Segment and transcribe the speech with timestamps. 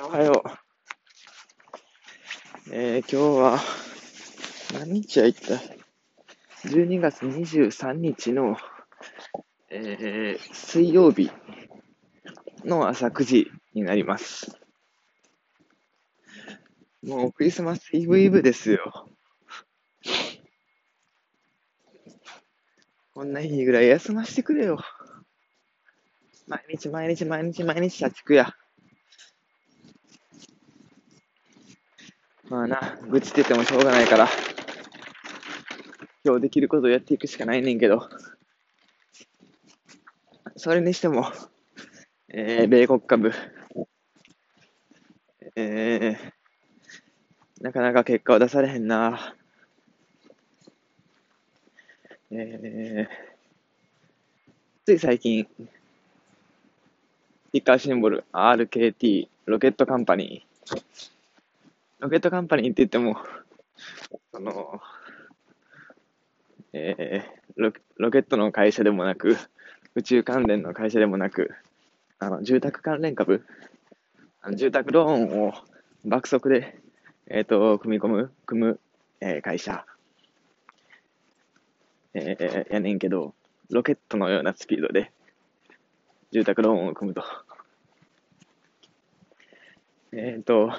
[0.00, 0.48] ー、おはよう。
[2.72, 3.58] えー、今日は、
[4.72, 5.56] 何日やいった
[6.68, 8.56] ?12 月23日の、
[9.70, 11.30] えー、水曜日
[12.64, 14.58] の朝9時になります。
[17.02, 19.08] もうクリスマスイブイブですよ。
[23.12, 24.78] こんな日ぐらい休ませてくれよ。
[26.46, 28.54] 毎日毎日毎日毎日社畜や。
[32.52, 34.28] まあな、愚痴っててもしょうがないから、
[36.22, 38.10] 今日できることをやっていくしかないねんけど、
[40.56, 41.32] それにしても、
[42.28, 43.32] えー、米国株、
[45.56, 49.34] えー、なかなか結果を出されへんな。
[52.32, 53.08] えー、
[54.84, 61.11] つい最近、ティッカーシンボル RKT ロケットカンパニー。
[62.02, 63.16] ロケットカンパニーって言っても、
[64.34, 64.80] その、
[66.72, 69.36] えー、ロロケットの会社でもなく、
[69.94, 71.52] 宇宙関連の会社でもなく、
[72.18, 73.46] あの、住宅関連株、
[74.40, 75.52] あの住宅ローンを
[76.04, 76.76] 爆速で、
[77.28, 78.80] えっ、ー、と、組み込む、組む、
[79.20, 79.86] えー、会社、
[82.14, 83.32] えー、やねんけど、
[83.70, 85.12] ロケットのようなスピードで、
[86.32, 87.22] 住宅ローンを組むと。
[90.10, 90.72] えっ、ー、と、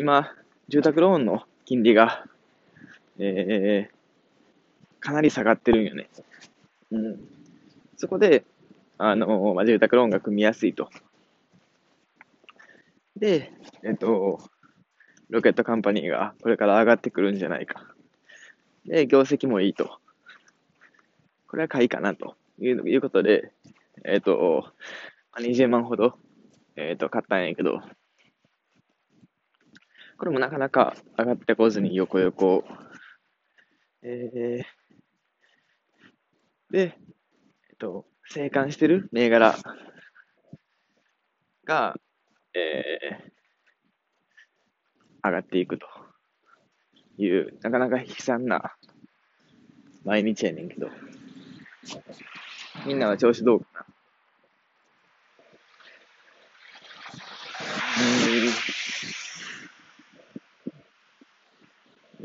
[0.00, 0.32] 今、
[0.68, 2.24] 住宅ローンの金利が、
[3.18, 6.08] えー、かなり下がってるんよね。
[6.92, 7.18] うん。
[7.96, 8.44] そこで、
[8.96, 10.88] あの、ま、住宅ローンが組みやすいと。
[13.16, 13.50] で、
[13.82, 14.38] えっと、
[15.30, 17.84] ロケットカンパニーがこれから上がってくるんじゃないか。
[18.86, 19.98] で、業績もいいと。
[21.48, 23.50] これは買いかなといういうことで、
[24.04, 24.72] えっと、
[25.36, 26.16] 20万ほど、
[26.76, 27.82] えっと、買ったんやけど、
[30.18, 32.64] これもなかなか上がってこずに横横。
[34.02, 36.80] えー、で、
[37.70, 39.56] えっと、生還してる銘柄。
[41.68, 41.94] が、
[42.54, 45.86] えー、上がっていくと
[47.18, 48.74] いう、なかなか悲惨な
[50.04, 50.88] 毎日やねんけど、
[52.86, 53.86] みんなは調子どうかな。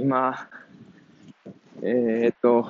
[0.04, 0.50] 今、
[1.82, 2.70] えー、っと、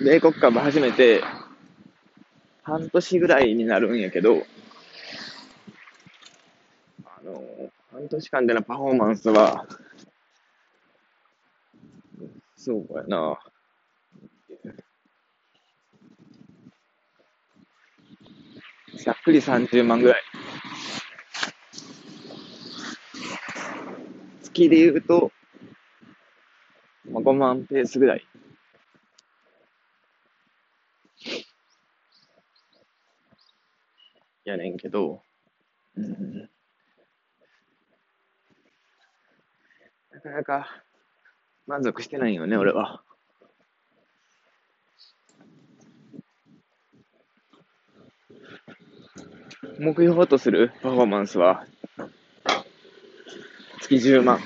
[0.00, 1.22] 米国株初めて
[2.62, 4.46] 半年ぐらいになるんやけど、
[7.04, 7.44] あの、
[7.92, 9.66] 半年間でのパフォーマンスは、
[12.56, 13.38] そうやな。
[19.04, 20.22] ざっくり30万ぐらい。
[24.58, 25.30] 月で言うと、
[27.08, 28.26] まあ、5万ペースぐらい。
[34.44, 35.22] やねんけど、
[35.94, 36.50] うん。
[40.10, 40.82] なかなか
[41.66, 43.02] 満足してないよね、俺は。
[49.78, 51.64] 目標とするパフォーマンスは、
[53.88, 54.38] 月10万。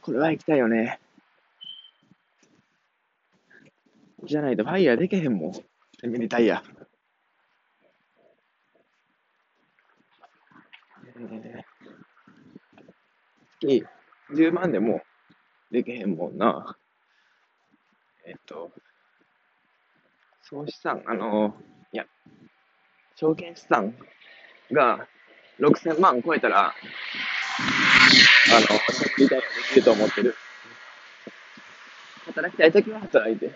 [0.00, 1.00] これは行きたいよね。
[4.24, 6.08] じゃないとファイヤーできへんもん。
[6.08, 6.62] ミニタイヤ。
[13.60, 13.84] 月
[14.30, 15.00] 10万でも
[15.72, 16.76] できへんもんな。
[18.26, 18.70] えっと、
[20.42, 21.56] 総資産、あの、
[21.90, 22.06] いや、
[23.16, 23.96] 証券資産
[24.70, 25.08] が
[25.58, 26.72] 6000万超えたら、
[28.52, 28.66] あの、
[29.18, 30.34] リタイアできると思ってる。
[32.26, 33.50] 働きたいときは働いて、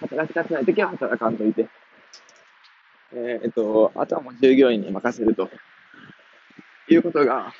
[0.00, 1.68] 働きたくないときは働かんといて、
[3.12, 5.50] えー、っと、あとはもう従業員に任せると
[6.88, 7.52] いうことが、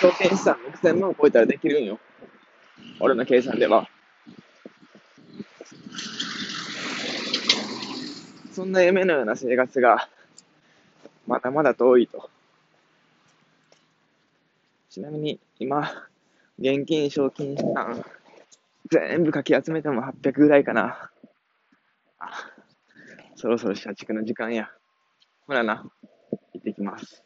[0.00, 1.98] 証券資産6000万を超えたらできるんよ。
[3.00, 3.88] 俺の計算では。
[8.52, 10.08] そんな夢のような生活が、
[11.26, 12.30] まだまだ遠いと。
[14.92, 15.90] ちなみに今、
[16.58, 18.04] 現金、賞金資産、
[18.90, 21.10] 全部かき集めても800ぐらいかな。
[22.18, 22.30] あ、
[23.34, 24.68] そろそろ社畜の時間や。
[25.46, 25.90] ほらな、
[26.52, 27.24] 行ってきます。